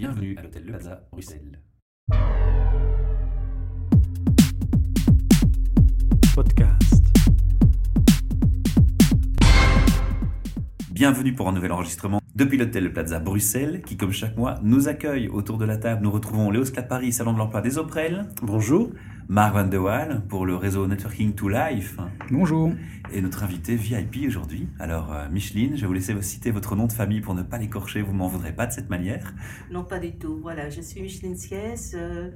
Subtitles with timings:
[0.00, 1.60] Bienvenue à l'hôtel Le Plaza, Bruxelles.
[6.34, 7.04] Podcast.
[10.90, 15.28] Bienvenue pour un nouvel enregistrement depuis l'hôtel Plaza Bruxelles, qui comme chaque mois nous accueille
[15.28, 16.02] autour de la table.
[16.02, 18.88] Nous retrouvons Léo Sclapari, salon de l'emploi des Oprel, Bonjour.
[19.28, 21.98] Marc Van de Waal pour le réseau Networking to Life
[22.30, 22.72] Bonjour.
[23.12, 24.68] et notre invité VIP aujourd'hui.
[24.78, 27.58] Alors euh, Micheline, je vais vous laisser citer votre nom de famille pour ne pas
[27.58, 29.34] l'écorcher, vous m'en voudrez pas de cette manière.
[29.70, 30.38] Non, pas du tout.
[30.40, 31.54] Voilà, je suis Micheline Sies.
[31.94, 32.30] euh,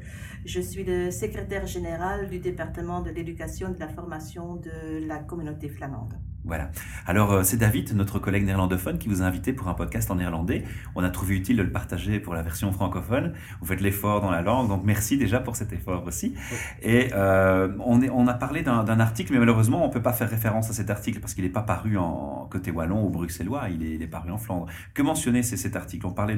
[0.45, 5.17] je suis le secrétaire général du département de l'éducation et de la formation de la
[5.17, 6.13] communauté flamande.
[6.45, 6.71] Voilà.
[7.07, 10.17] Alors, euh, c'est David, notre collègue néerlandophone, qui vous a invité pour un podcast en
[10.17, 10.65] néerlandais.
[10.95, 13.33] On a trouvé utile de le partager pour la version francophone.
[13.61, 16.35] Vous faites l'effort dans la langue, donc merci déjà pour cet effort aussi.
[16.83, 20.13] Et euh, on, est, on a parlé d'un article, mais malheureusement, on ne peut pas
[20.13, 23.71] faire référence à cet article parce qu'il n'est pas paru en côté wallon ou bruxellois,
[23.71, 24.67] il est, il est paru en Flandre.
[24.93, 26.07] Que mentionner, c'est cet article?
[26.07, 26.37] On parlait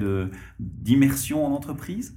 [0.61, 2.17] d'immersion en entreprise?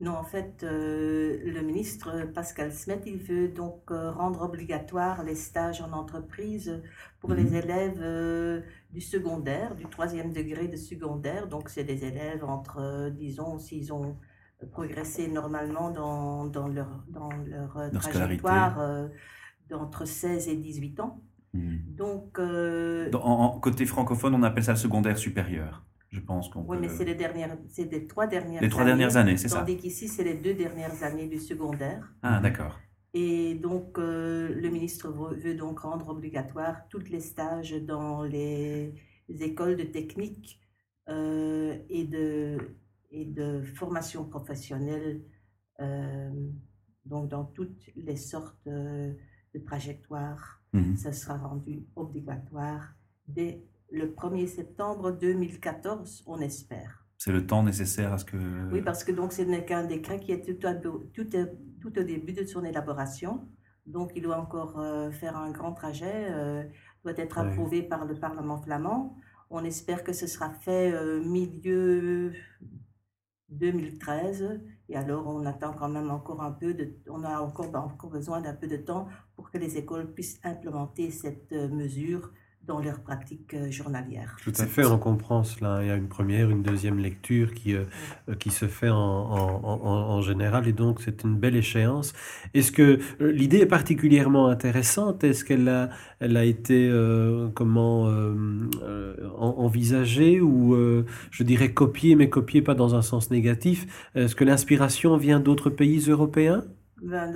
[0.00, 5.34] Non, en fait, euh, le ministre Pascal Smet, il veut donc euh, rendre obligatoire les
[5.34, 6.80] stages en entreprise
[7.20, 7.36] pour Mhm.
[7.36, 8.60] les élèves euh,
[8.92, 11.48] du secondaire, du troisième degré de secondaire.
[11.48, 14.16] Donc, c'est des élèves entre, disons, s'ils ont
[14.70, 18.42] progressé normalement dans, dans leur, dans leur Leur scolarité.
[18.42, 19.08] trajectoire
[19.68, 21.20] d'entre 16 et 18 ans.
[21.54, 25.84] Donc, Dans- en, en- côté francophone, on appelle ça le secondaire supérieur.
[26.10, 28.82] Je pense qu'on oui, peut- mais c'est les dernières, c'est les trois dernières les trois
[28.82, 28.90] années.
[28.92, 32.12] dernières années, c'est ça Tandis qu'ici, c'est les deux dernières années du secondaire.
[32.22, 32.78] Ah, d'accord.
[33.14, 38.94] Et donc, euh, le ministre veut, donc rendre obligatoire tous les stages dans les
[39.28, 40.60] écoles de technique
[41.08, 42.58] euh, et, de,
[43.10, 45.22] et de formation professionnelle,
[45.80, 46.30] euh,
[47.06, 50.62] donc dans toutes les sortes de trajectoires.
[50.74, 50.96] Mhm.
[50.96, 52.94] Ça sera rendu obligatoire
[53.26, 57.04] dès le 1er septembre 2014, on espère.
[57.16, 58.36] C'est le temps nécessaire à ce que...
[58.72, 61.98] Oui, parce que donc ce n'est qu'un décret qui est tout, à- tout, est- tout
[61.98, 63.48] au début de son élaboration.
[63.86, 66.62] Donc il doit encore euh, faire un grand trajet, euh,
[67.04, 67.48] doit être Oui.
[67.48, 69.16] approuvé par le Parlement flamand.
[69.50, 72.32] On espère que ce sera fait euh, milieu
[73.48, 74.60] 2013.
[74.90, 78.10] Et alors on attend quand même encore un peu de, on a encore, ben, encore
[78.10, 82.32] besoin d'un peu de temps pour que les écoles puissent implémenter cette euh, mesure
[82.68, 84.36] dans leurs pratiques euh, journalières.
[84.44, 85.80] Tout à fait, on comprend cela.
[85.82, 87.84] Il y a une première, une deuxième lecture qui, euh,
[88.38, 92.14] qui se fait en, en, en, en général et donc c'est une belle échéance.
[92.54, 95.24] Est-ce que euh, l'idée est particulièrement intéressante?
[95.24, 95.90] Est-ce qu'elle a,
[96.20, 100.76] elle a été euh, comment euh, en- envisagée ou
[101.30, 103.86] je dirais copiée, mais copiée pas dans un sens négatif?
[104.14, 106.64] Est-ce que l'inspiration vient d'autres pays européens?
[107.02, 107.32] Ben,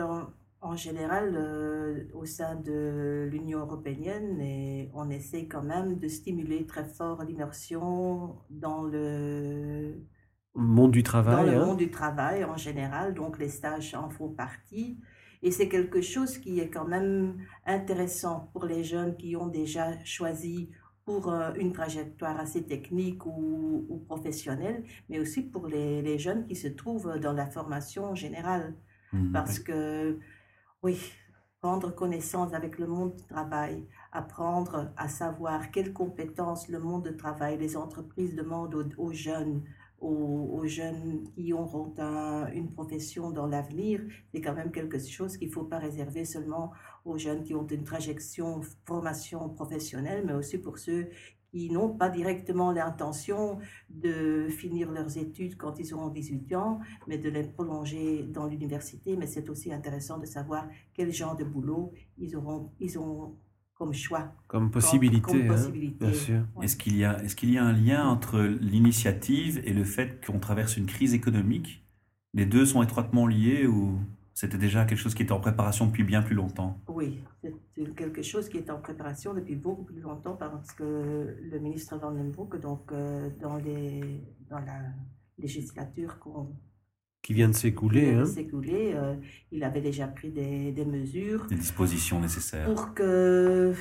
[0.62, 6.66] en général, euh, au sein de l'Union européenne, et on essaie quand même de stimuler
[6.66, 10.00] très fort l'immersion dans le,
[10.54, 14.10] Monde du dans travail, le hein monde du travail en général, donc les stages en
[14.10, 14.98] font partie.
[15.42, 19.98] Et c'est quelque chose qui est quand même intéressant pour les jeunes qui ont déjà
[20.04, 20.68] choisi
[21.06, 26.46] pour euh, une trajectoire assez technique ou, ou professionnelle, mais aussi pour les, les jeunes
[26.46, 28.76] qui se trouvent dans la formation générale.
[29.12, 29.32] Mhm.
[29.32, 30.18] Parce que,
[30.82, 30.98] oui,
[31.60, 37.16] prendre connaissance avec le monde du travail, apprendre à savoir quelles compétences le monde du
[37.16, 39.62] travail, les entreprises demandent aux, jeunes,
[40.00, 44.00] aux, jeunes qui auront un- une profession dans l'avenir,
[44.32, 46.72] c'est quand même quelque chose qu'il ne faut pas réserver seulement
[47.04, 51.08] aux jeunes qui ont une trajectoire formation professionnelle, mais aussi pour ceux
[51.52, 53.58] qui n'ont pas directement l'intention
[53.90, 59.16] de finir leurs études quand ils auront 18 ans, mais de les prolonger dans l'université.
[59.18, 63.36] Mais c'est aussi intéressant de savoir quel genre de boulot ils auront, ils ont
[63.74, 64.32] comme choix.
[64.48, 66.04] Comme possibilité, comme hein, possibilité.
[66.06, 66.40] bien sûr.
[66.56, 66.64] Ouais.
[66.64, 70.24] Est-ce qu'il y, a- est-ce qu'il y a un lien entre l'initiative et le fait
[70.26, 71.84] qu'on traverse une crise économique?
[72.32, 73.98] Les deux sont étroitement liés ou
[74.34, 76.80] c'était déjà quelque chose qui était en préparation depuis bien plus longtemps.
[76.88, 81.58] Oui, c'est quelque chose qui est en préparation depuis beaucoup plus longtemps parce que le
[81.58, 84.80] ministre Van den Broek, donc euh, dans, les, dans la
[85.38, 86.48] législature qu'on
[87.22, 88.24] Qui vient de s'écouler, hein.
[88.26, 89.16] euh,
[89.50, 92.66] il avait déjà pris des, des mesures Les dispositions nécessaires.
[92.66, 93.74] pour que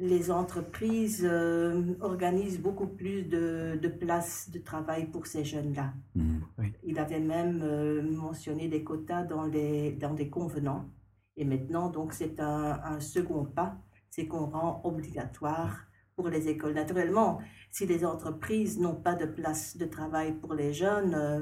[0.00, 5.92] les entreprises euh, organisent beaucoup plus de, de places de travail pour ces jeunes-là.
[6.14, 6.40] Mhm.
[6.84, 10.88] Il avait même euh, mentionné des quotas dans, les, dans des convenants.
[11.36, 13.76] Et maintenant, donc, c'est un, un second pas,
[14.10, 15.84] c'est qu'on rend obligatoire
[16.14, 16.74] pour les écoles.
[16.74, 17.40] Naturellement,
[17.70, 21.40] si les entreprises n'ont pas de place de travail pour les jeunes, euh,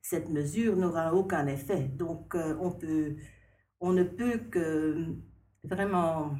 [0.00, 1.90] cette mesure n'aura aucun effet.
[1.96, 3.16] Donc, euh, on, peut,
[3.80, 5.06] on ne peut que
[5.64, 6.36] vraiment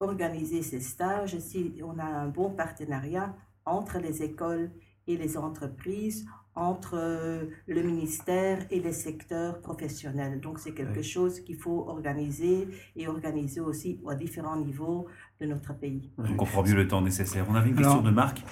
[0.00, 3.34] organiser ces stages si on a un bon partenariat
[3.66, 4.70] entre les écoles
[5.06, 10.40] et les entreprises entre euh, le ministère et les secteurs professionnels.
[10.40, 15.06] Donc c'est quelque chose qu'il faut organiser et organiser aussi à différents niveaux
[15.40, 16.10] de notre pays.
[16.18, 17.46] On comprend mieux le temps nécessaire.
[17.48, 18.42] On avait une question de Marc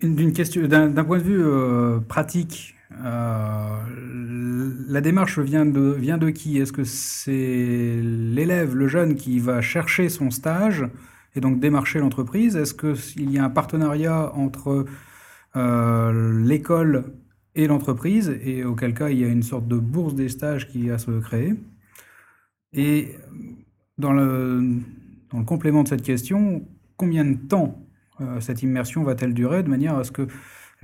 [0.00, 2.74] D'une question, d'un point de vue euh, pratique,
[3.04, 3.78] euh,
[4.88, 6.58] la démarche vient de, qui?
[6.58, 10.86] Est-ce que c'est l'élève, le jeune qui va chercher son stage
[11.34, 12.56] et donc démarcher l'entreprise?
[12.56, 14.86] Est-ce qu'il y a un partenariat entre
[15.54, 17.04] l'école
[17.54, 20.88] et l'entreprise, et auquel cas il y a une sorte de bourse des stages qui
[20.88, 21.54] va se créer?
[22.72, 23.10] Et
[23.98, 24.80] dans le,
[25.30, 26.66] dans le complément de cette question,
[26.96, 27.84] combien de temps
[28.20, 30.26] euh, cette immersion va-t-elle durer de manière à ce que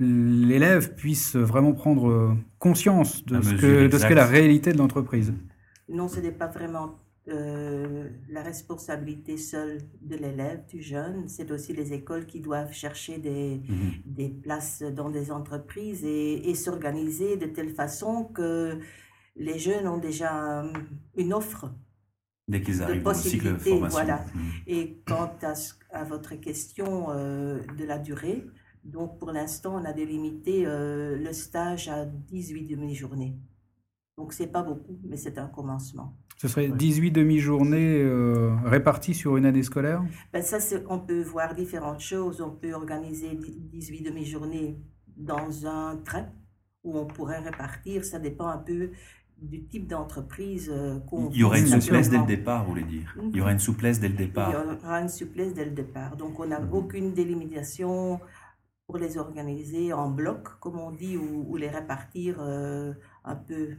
[0.01, 5.33] l'élève puisse vraiment prendre conscience de ce, que, de ce qu'est la réalité de l'entreprise
[5.87, 11.71] Non, ce n'est pas vraiment euh, la responsabilité seule de l'élève, du jeune, c'est aussi
[11.71, 13.91] les écoles qui doivent chercher des, mhm.
[14.05, 18.79] des places dans des entreprises et, et s'organiser de telle façon que
[19.35, 20.65] les jeunes ont déjà
[21.15, 21.71] une offre.
[22.47, 23.87] Dès qu'ils arrivent dans le cycle de formation.
[23.89, 24.25] Voilà.
[24.33, 24.51] Mhm.
[24.65, 25.53] Et quant à,
[25.91, 28.43] à votre question euh, de la durée,
[28.83, 33.35] donc pour l'instant, on a délimité euh, le stage à 18 demi-journées.
[34.17, 36.15] Donc c'est pas beaucoup, mais c'est un commencement.
[36.37, 40.03] Ce serait 18 demi-journées euh, réparties sur une année scolaire?
[40.33, 40.57] Ben ça,
[40.89, 42.41] On peut voir différentes choses.
[42.41, 44.79] On peut organiser 18 demi-journées
[45.15, 46.25] dans un train
[46.83, 48.03] où on pourrait répartir.
[48.03, 48.89] Ça dépend un peu
[49.41, 52.83] du type d'entreprise euh, qu'on Il y aurait une souplesse dès le départ, vous voulez
[52.83, 53.15] dire?
[53.21, 55.71] Il y aurait une souplesse dès le départ Il y aura une souplesse dès le
[55.71, 56.15] départ.
[56.15, 56.73] Donc on n'a mhm.
[56.73, 58.19] aucune délimitation
[58.91, 62.91] pour les organiser en bloc, comme on dit, ou, les répartir euh,
[63.23, 63.69] un peu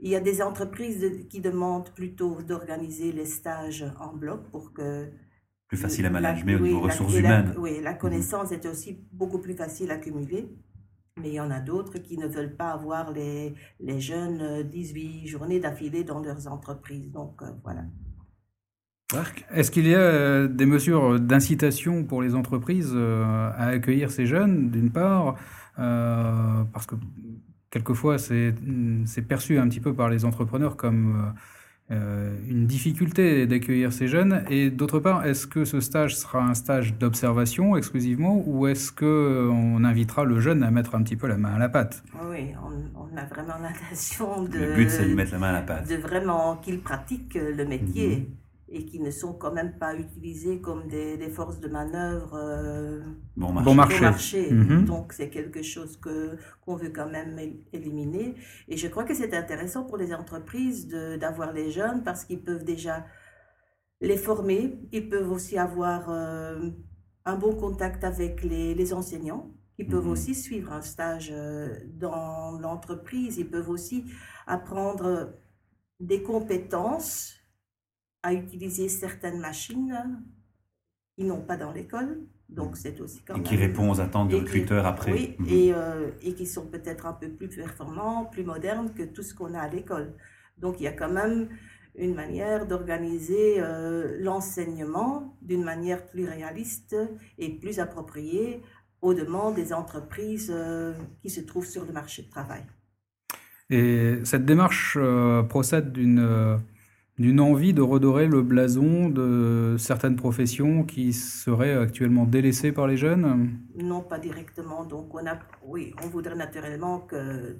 [0.00, 5.10] il y a des entreprises qui demandent plutôt d'organiser les stages en bloc pour que...
[5.66, 7.52] Plus facile à manager au niveau ressources humaines.
[7.58, 7.98] oui, la mhm.
[7.98, 10.56] connaissance est aussi beaucoup plus facile à accumuler.
[11.20, 15.26] Mais il y en a d'autres qui ne veulent pas avoir les, les jeunes 18
[15.26, 17.10] journées d'affilée dans leurs entreprises.
[17.10, 17.82] Donc, euh, voilà.
[19.50, 24.26] Est-ce qu'il y a euh, des mesures d'incitation pour les entreprises euh, à accueillir ces
[24.26, 25.36] jeunes, d'une part
[25.76, 26.94] Parce que
[27.70, 28.54] quelquefois c'est
[29.26, 31.32] perçu un petit peu par les entrepreneurs comme
[31.90, 36.52] euh, une difficulté d'accueillir ces jeunes Et d'autre part, est-ce que ce stage sera un
[36.52, 41.38] stage d'observation exclusivement ou est-ce qu'on invitera le jeune à mettre un petit peu la
[41.38, 42.02] main à la pâte?
[42.28, 42.52] Oui,
[42.94, 44.58] on, a vraiment l'intention de...
[44.58, 45.88] Le but, c'est de mettre la main à la pâte.
[45.88, 48.18] De vraiment qu'il pratique le métier.
[48.18, 52.34] Mhm et qui ne sont quand même pas utilisés comme des, des forces de manœuvre
[52.34, 53.00] euh,
[53.36, 54.50] bon marché.
[54.50, 54.84] Mhm.
[54.84, 57.38] Donc c'est quelque chose que qu'on veut quand même
[57.72, 58.34] éliminer.
[58.68, 62.64] Et je crois que c'est intéressant pour les entreprises d'avoir les jeunes parce qu'ils peuvent
[62.64, 63.06] déjà
[64.00, 64.78] les former.
[64.92, 66.70] Ils peuvent aussi avoir euh,
[67.24, 69.50] un bon contact avec les, les enseignants.
[69.78, 70.12] Ils peuvent mhm.
[70.12, 73.38] aussi suivre un stage euh, dans l'entreprise.
[73.38, 74.04] Ils peuvent aussi
[74.46, 75.32] apprendre
[76.00, 77.37] des compétences
[78.28, 80.22] à utiliser certaines machines
[81.16, 82.20] qu'ils n'ont pas dans l'école.
[82.48, 85.12] Donc, c'est aussi quand Et qui répondent aux attentes des recruteurs après.
[85.12, 85.46] Oui, mhm.
[85.48, 89.34] et, euh, et, qui sont peut-être un peu plus performants, plus modernes que tout ce
[89.34, 90.14] qu'on a à l'école.
[90.58, 91.48] Donc, il y a quand même
[91.96, 96.96] une manière d'organiser euh, l'enseignement d'une manière plus réaliste
[97.38, 98.62] et plus appropriée
[99.02, 102.62] aux demandes des entreprises euh, qui se trouvent sur le marché du travail.
[103.70, 104.96] Et cette démarche
[105.48, 106.58] procède d'une
[107.18, 112.96] d'une envie de redorer le blason de certaines professions qui seraient actuellement délaissées par les
[112.96, 113.58] jeunes?
[113.76, 114.84] Non, pas directement.
[114.84, 117.58] Donc, on a, oui, on voudrait naturellement que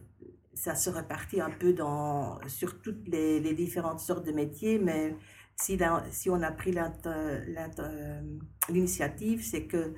[0.55, 5.17] ça se répartit un peu dans, sur toutes les, différentes sortes de métiers, mais
[5.57, 5.79] si,
[6.11, 6.75] si on a pris
[8.69, 9.95] l'initiative, c'est que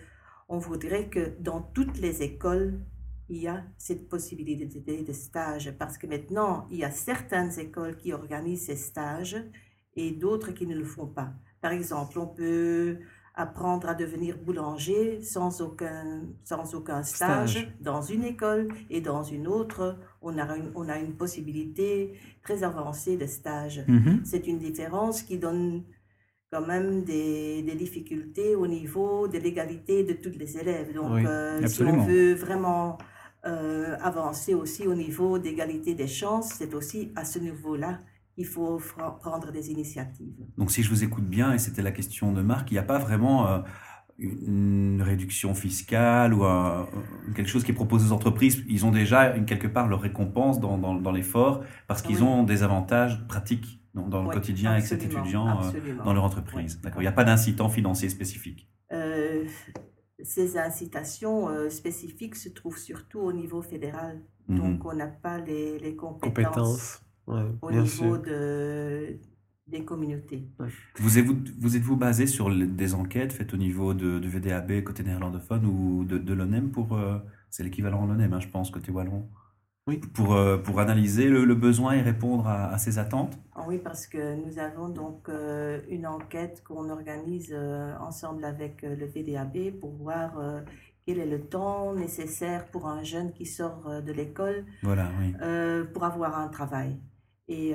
[0.48, 2.80] on voudrait que dans toutes les écoles,
[3.30, 7.96] il y a cette possibilité de stage parce que maintenant, il y a certaines écoles
[7.96, 9.37] qui organisent ces stages
[9.94, 11.32] et d'autres qui ne le font pas.
[11.60, 12.99] Par exemple, on peut
[13.37, 19.46] apprendre à devenir boulanger sans aucun, sans aucun stage, dans une école et dans une
[19.46, 23.84] autre, on a une, on a une possibilité très avancée de stage.
[23.87, 24.25] Mm-hmm.
[24.25, 25.84] C'est une différence qui donne
[26.52, 30.92] quand même des, des, difficultés au niveau de l'égalité de tous les élèves.
[30.92, 32.99] Donc, euh, si on veut vraiment
[33.47, 38.00] euh, avancer aussi au niveau d'égalité des chances, c'est aussi à ce niveau-là
[38.35, 38.80] qu'il faut
[39.20, 40.35] prendre des initiatives.
[40.59, 42.85] Donc si je vous écoute bien, et c'était la question de Marc, il n'y a
[42.85, 43.59] pas vraiment euh,
[44.18, 46.44] une réduction fiscale ou
[47.35, 48.62] quelque chose qui est proposé aux entreprises.
[48.68, 52.62] Ils ont déjà une, quelque part leur récompense dans, dans, l'effort parce qu'ils ont des
[52.62, 56.80] avantages pratiques dans, le quotidien avec cet étudiant euh, dans leur entreprise.
[56.80, 57.00] D'accord.
[57.00, 58.68] Il n'y a pas d'incitant financier spécifique.
[60.24, 64.20] Ces incitations euh, spécifiques se trouvent surtout au niveau fédéral.
[64.48, 64.58] Mhm.
[64.58, 67.02] Donc, on n'a pas les, les compétences, Compétences.
[67.26, 68.22] Ouais, au niveau sûr.
[68.22, 69.18] de,
[69.68, 70.48] des communautés.
[70.98, 75.02] Vous êtes-vous vous, êtes-vous basé sur des enquêtes faites au niveau de, du VDAB côté
[75.04, 76.94] néerlandophone ou de, de l'ONEM pour...
[76.94, 77.18] euh,
[77.50, 79.28] c'est l'équivalent en l'ONEM, hein, je pense, côté wallon?
[79.90, 79.99] Oui.
[80.14, 83.78] Pour, euh, pour analyser le, le besoin et répondre à, à ces attentes Ah oui,
[83.78, 89.06] parce que nous avons donc euh, une enquête qu'on organise euh, ensemble avec euh, le
[89.06, 90.40] VDAB pour voir
[91.04, 95.35] quel est le temps nécessaire pour un jeune qui sort de l'école Voilà, oui.
[95.92, 96.97] pour avoir un travail.
[97.49, 97.75] Et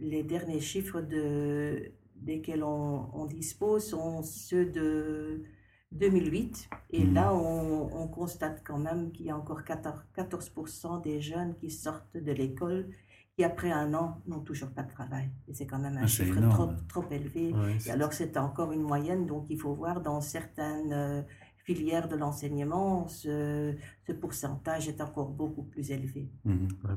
[0.00, 5.44] les derniers chiffres de, desquels on, on dispose sont ceux de
[5.92, 6.68] 2008.
[6.90, 7.14] Et Mhm.
[7.14, 11.70] là, on, on constate quand même qu'il y a encore 14%, 14% des jeunes qui
[11.70, 12.88] sortent de l'école
[13.36, 15.30] qui, après un an, n'ont toujours pas de travail.
[15.48, 17.52] Et c'est quand même un Ah, chiffre trop, trop élevé.
[17.54, 21.22] Ouais, Et alors, c'est encore une moyenne, donc il faut voir dans certaines euh,
[21.64, 23.74] filières de l'enseignement, ce,
[24.06, 26.28] ce pourcentage est encore beaucoup plus élevé.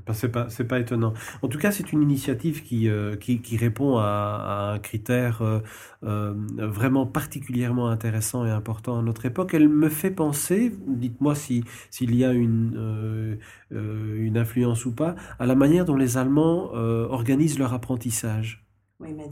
[0.06, 1.14] Pas- C'est pas, pas étonnant.
[1.42, 5.42] En tout cas, c'est une initiative qui, euh, qui, qui répond à, à un critère
[5.42, 5.60] euh,
[6.04, 9.54] euh, vraiment particulièrement intéressant et important à notre époque.
[9.54, 13.38] Elle me fait penser, dites-moi si, s'il y a une,
[13.72, 18.66] une influence ou pas, à la manière dont les Allemands organisent leur apprentissage.
[19.00, 19.30] Oui, mais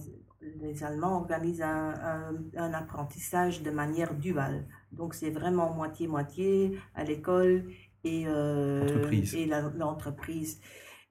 [0.61, 4.65] les Allemands organisent un, un- un apprentissage de manière duale.
[4.97, 7.65] Donc, c'est vraiment moitié-moitié à l'école
[8.03, 9.45] et, euh, et
[9.77, 10.59] l'entreprise.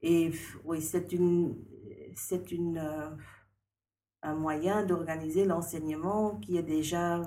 [0.03, 0.31] Et
[0.65, 1.57] oui, c'est une,
[2.17, 3.11] c'est une, euh,
[4.23, 7.23] un moyen d'organiser l'enseignement qui est déjà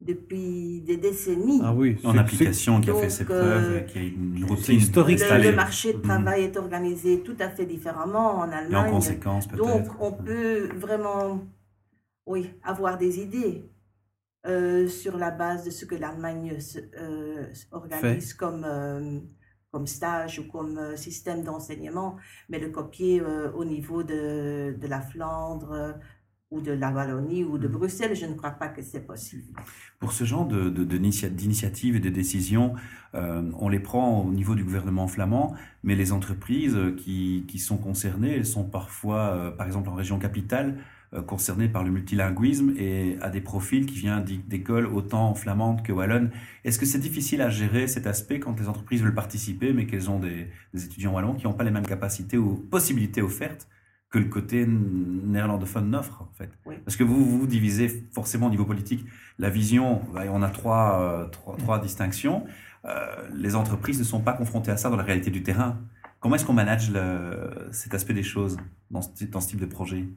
[0.00, 1.60] depuis des décennies.
[1.62, 5.20] Ah oui, En application, qui a fait ses euh, preuves, qui a une routine historique.
[5.20, 6.04] le, le marché de Mhm.
[6.04, 8.90] travail est organisé tout à fait différemment en Et en Allemagne.
[8.90, 9.66] conséquence, peut-être.
[9.66, 11.40] Donc, on peut vraiment,
[12.26, 13.64] oui, avoir des idées
[14.46, 16.58] euh, sur la base de ce que l'Allemagne
[16.98, 19.20] euh, organise comme, euh,
[19.70, 22.16] comme stage ou comme euh, système d'enseignement,
[22.48, 25.92] mais le copier euh, au niveau de, de la Flandre euh,
[26.50, 27.72] ou de la Wallonie ou de Mhm.
[27.72, 29.54] Bruxelles, je ne crois pas que c'est possible.
[29.98, 32.74] Pour ce genre de, de, de initia- d'initiatives et de décisions,
[33.14, 37.58] euh, on les prend au niveau du gouvernement flamand, mais les entreprises euh, qui, qui
[37.58, 40.78] sont concernées, elles sont parfois, euh, par exemple en région capitale,
[41.14, 45.92] euh, concernées par le multilinguisme et à des profils qui viennent d'écoles autant flamandes que
[45.92, 46.30] wallonnes.
[46.64, 50.08] Est-ce que c'est difficile à gérer cet aspect quand les entreprises veulent participer, mais qu'elles
[50.10, 53.68] ont des, des étudiants wallons qui n'ont pas les mêmes capacités ou possibilités offertes
[54.10, 56.50] que le côté néerlandophone n'offre, en fait?
[56.66, 56.74] Oui.
[56.84, 59.06] Parce que vous, vous divisez forcément au niveau politique
[59.38, 62.44] la vision, bah, on a trois, euh, trois, trois distinctions.
[62.86, 65.78] Euh, les entreprises ne sont pas confrontées à ça dans la réalité du terrain.
[66.18, 68.56] Comment est-ce qu'on manage le, cet aspect des choses
[68.90, 70.08] dans ce, type- dans ce type de projet?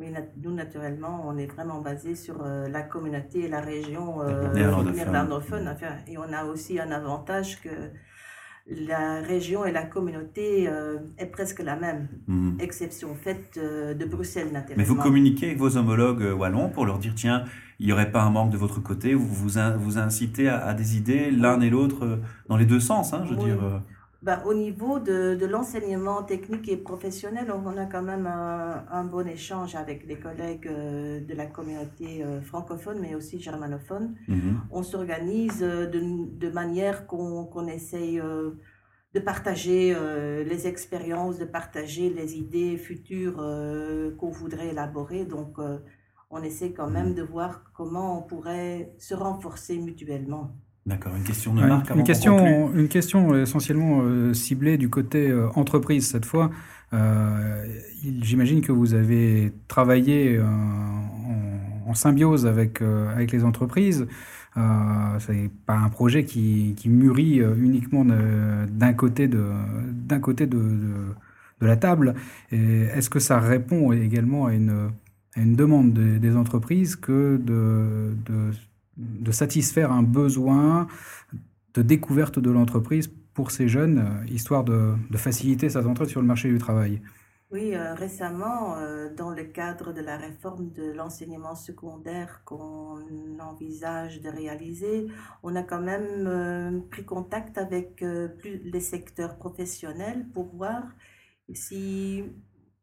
[0.00, 0.06] Oui,
[0.42, 5.68] nous, naturellement, on est vraiment basé sur euh, la communauté et la région euh, Néerlandophone.
[5.68, 7.68] Enfin, et on a aussi un avantage que
[8.66, 12.56] la région et la communauté euh, est presque la même, Mhm.
[12.60, 14.76] exception faite euh, de Bruxelles, naturellement.
[14.78, 17.44] Mais vous communiquez avec vos homologues euh, wallons pour leur dire tiens,
[17.78, 20.64] il n'y aurait pas un manque de votre côté, vous vous, in- vous incitez à,
[20.64, 23.44] à des idées l'un et l'autre dans les deux sens, hein, je veux Oui.
[23.44, 23.82] dire.
[24.22, 29.04] Ben, au niveau de, de l'enseignement technique et professionnel, on a quand même un, un
[29.04, 34.14] bon échange avec les collègues euh, de la communauté euh, francophone, mais aussi germanophone.
[34.28, 34.60] Mhm.
[34.70, 36.00] on s'organise euh, de,
[36.38, 38.50] de manière qu'on qu'on essaye euh,
[39.14, 39.92] de partager
[40.44, 43.42] les expériences, de partager les idées futures
[44.18, 45.24] qu'on voudrait élaborer.
[45.24, 45.56] Donc,
[46.30, 50.52] on essaie quand même de voir comment on pourrait se renforcer mutuellement.
[50.90, 52.36] D'accord, une question de Ouais, avant une, question,
[52.74, 56.50] une question essentiellement euh, ciblée du côté euh, entreprise cette fois.
[56.92, 57.64] Euh,
[58.22, 64.06] J'imagine que vous avez travaillé euh, en, en symbiose avec, euh, avec les entreprises.
[64.56, 69.44] Euh, Ce n'est pas un projet qui, qui mûrit euh, uniquement d'un côté, de,
[69.92, 71.14] d'un côté de, de-
[71.60, 72.14] de la table.
[72.50, 74.88] Est-ce que ça répond également à une,
[75.36, 78.50] à une demande des, des entreprises que de, de,
[79.00, 80.86] de satisfaire un besoin
[81.74, 86.26] de découverte de l'entreprise pour ces jeunes, euh, histoire de, faciliter sa entrée sur le
[86.26, 87.00] marché du travail.
[87.52, 93.00] Oui, euh, récemment, euh, dans le cadre de la réforme de l'enseignement secondaire qu'on
[93.40, 95.08] envisage de réaliser,
[95.42, 98.04] on a quand même pris contact avec
[98.38, 100.82] plus les secteurs professionnels pour voir
[101.54, 102.24] si,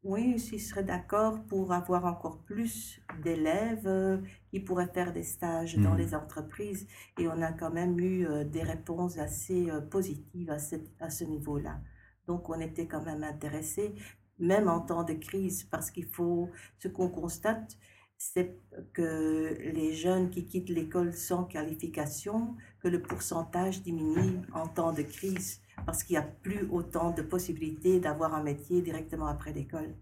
[0.08, 4.18] oui, s'ils seraient d'accord pour avoir encore plus d'élèves euh,
[4.50, 5.98] qui pourraient faire des stages dans Mhm.
[6.02, 6.86] les entreprises.
[7.18, 11.10] Et on a quand même eu euh, des réponses assez euh, positives à, cette- à
[11.10, 11.80] ce niveau-là.
[12.26, 13.94] Donc, on était quand même intéressés
[14.38, 17.76] même en temps de crise, parce qu'il faut, ce qu'on constate,
[18.16, 18.56] c'est
[18.92, 25.02] que les jeunes qui quittent l'école sans qualification, que le pourcentage diminue en temps de
[25.02, 29.94] crise parce qu'il n'y a plus autant de possibilités d'avoir un métier directement après l'école.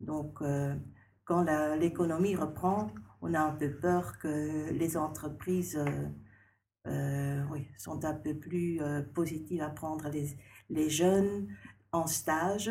[0.00, 0.74] Donc, euh,
[1.24, 1.44] quand
[1.78, 6.08] l'économie reprend, on a un peu peur que les entreprises euh,
[6.88, 8.80] euh, oui, sont un peu plus
[9.14, 10.36] positives à prendre les,
[10.68, 11.46] les jeunes
[11.92, 12.70] en stage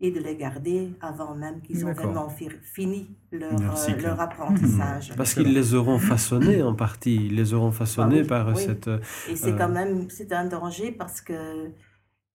[0.00, 2.28] et de les garder avant même qu'ils ont vraiment
[2.62, 5.14] fini leur, euh, leur apprentissage.
[5.16, 8.88] Parce qu'ils les auront façonnés en partie, ils les auront façonnés ah par cette...
[9.28, 11.70] Et c'est quand euh, même, c'est un danger parce que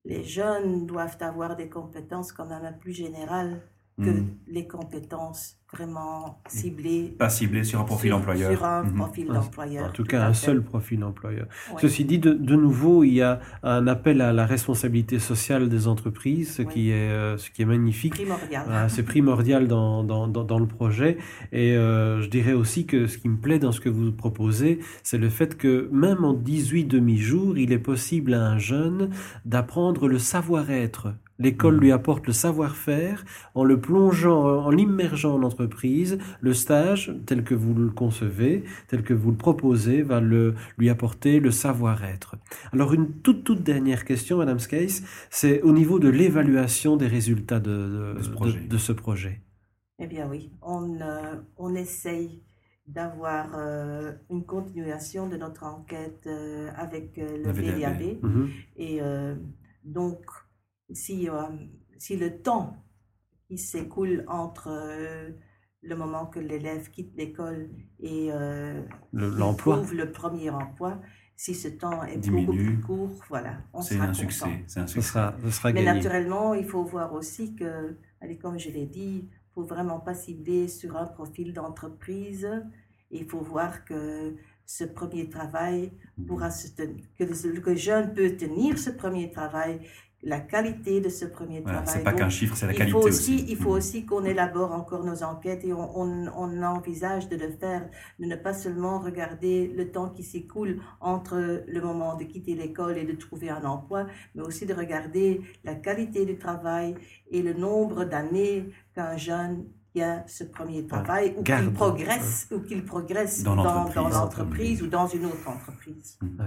[0.05, 3.61] les jeunes doivent avoir des compétences quand même plus générales
[3.97, 4.27] que hmm.
[4.47, 7.15] les compétences vraiment ciblées.
[7.17, 8.51] Pas ciblées sur un profil employeur.
[8.51, 8.95] Sur un hmm.
[8.95, 9.87] profil d'employeur.
[9.87, 11.47] En tout, cas, un seul profil employeur.
[11.79, 15.87] Ceci dit, de, de, nouveau, il y a un appel à la responsabilité sociale des
[15.87, 18.13] entreprises, ce, qui, est, euh, ce qui est magnifique.
[18.13, 18.89] Primordial.
[18.89, 21.17] c'est primordial dans, dans, dans, le projet.
[21.53, 24.79] Et euh, je dirais aussi que ce qui me plaît dans ce que vous proposez,
[25.03, 29.09] c'est le fait que même en 18 demi-jours, il est possible à un jeune
[29.45, 33.25] d'apprendre le savoir-être L'école lui apporte le savoir-faire
[33.55, 36.17] en le plongeant, en l'immergeant en entreprise.
[36.41, 40.89] Le stage, tel que vous le concevez, tel que vous le proposez, va le, lui
[40.89, 42.35] apporter le savoir-être.
[42.71, 47.59] Alors une toute toute dernière question, Madame Skeis, c'est au niveau de l'évaluation des résultats
[47.59, 48.15] de,
[48.69, 49.41] de, ce projet.
[49.99, 52.43] Eh bien oui, on, euh, on essaye
[52.87, 58.21] d'avoir euh, une continuation de notre enquête euh, avec le VDAB.
[58.21, 58.49] Mhm.
[58.77, 58.99] Et
[59.83, 60.25] donc,
[60.93, 61.43] si, euh,
[61.97, 62.77] si le temps
[63.47, 65.29] qui s'écoule entre euh,
[65.81, 68.81] le moment que l'élève quitte l'école et euh,
[69.13, 70.99] l'emploi, trouve le premier emploi,
[71.35, 74.63] si ce temps est beaucoup plus court, voilà, on sera un succès.
[74.67, 75.19] C'est un succès.
[75.43, 79.53] Ce sera, Mais naturellement, il faut voir aussi que, allez, comme je l'ai dit, il
[79.53, 82.49] faut vraiment pas cibler sur un profil d'entreprise.
[83.11, 85.91] Il faut voir que ce premier travail
[86.25, 89.81] pourra se tenir, que le jeune peut tenir ce premier travail
[90.25, 91.83] la qualité de ce premier travail.
[91.85, 93.45] C'est pas qu'un chiffre, c'est la il qualité faut aussi.
[93.47, 93.77] Il faut mm.
[93.77, 97.87] aussi qu'on élabore encore nos enquêtes et on, on, envisage de le faire,
[98.19, 102.97] de ne pas seulement regarder le temps qui s'écoule entre le moment de quitter l'école
[102.97, 106.95] et de trouver un emploi, mais aussi de regarder la qualité du travail
[107.29, 109.65] et le nombre d'années qu'un jeune
[110.27, 115.47] ce premier travail ou qu'il progresse, ou qu'il progresse dans l'entreprise ou dans une autre
[115.47, 116.17] entreprise.
[116.21, 116.43] Mmh.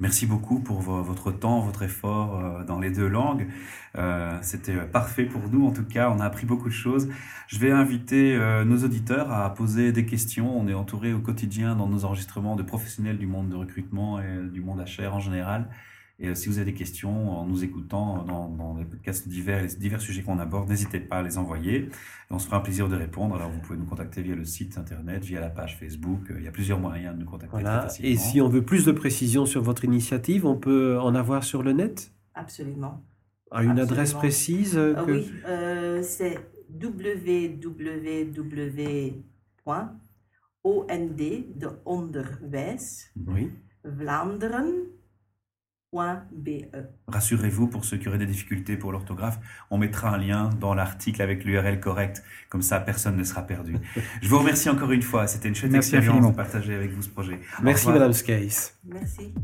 [0.00, 3.48] Merci beaucoup pour votre temps, votre effort euh, dans les deux langues.
[3.96, 7.08] Euh, c'était parfait pour nous, en tout cas, on a appris beaucoup de choses.
[7.46, 10.58] Je vais inviter euh, nos auditeurs à poser des questions.
[10.58, 14.48] On est entouré au quotidien dans nos enregistrements de professionnels du monde de recrutement et
[14.50, 15.68] du monde HR en général.
[16.18, 19.62] Et euh, si vous avez des questions en nous écoutant dans, dans les podcasts divers,
[19.62, 21.88] les divers sujets qu'on aborde, n'hésitez pas à les envoyer.
[22.30, 23.34] on se fera un plaisir de répondre.
[23.34, 26.30] Alors, vous pouvez nous contacter via le site internet, via la page Facebook.
[26.30, 27.50] Euh, il y a plusieurs moyens de nous contacter.
[27.50, 27.88] Voilà.
[28.00, 31.62] Et si on veut plus de précisions sur votre initiative, on peut en avoir sur
[31.62, 32.12] le net?
[32.34, 33.02] Absolument.
[33.50, 35.30] À une adresse précise euh, Oui,
[36.02, 36.38] c'est
[36.72, 37.26] www.ond
[40.64, 43.50] de onderwijs, oui.
[43.84, 44.70] Vlaanderen.
[47.06, 49.38] Rassurez-vous, pour ceux qui auraient des difficultés pour l'orthographe,
[49.70, 52.22] on mettra un lien dans l'article avec l'URL correct.
[52.48, 53.76] Comme ça, personne ne sera perdu.
[54.22, 55.26] Je vous remercie encore une fois.
[55.26, 57.40] C'était une chouette expérience de partager avec vous ce projet.
[57.62, 58.72] Merci, Madame Skeis.
[58.84, 59.34] Merci.